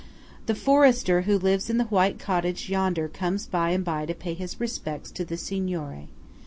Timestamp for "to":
4.07-4.15, 5.11-5.23